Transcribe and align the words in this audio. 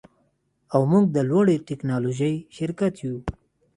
او 0.73 0.81
موږ 0.91 1.05
د 1.15 1.17
لوړې 1.29 1.55
ټیکنالوژۍ 1.67 2.35
شرکت 2.55 2.93
یو 3.03 3.15